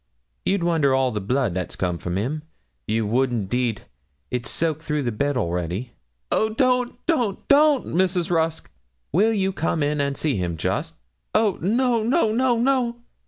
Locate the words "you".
2.87-3.05, 9.31-9.53